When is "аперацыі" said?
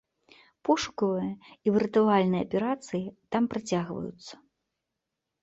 2.47-3.03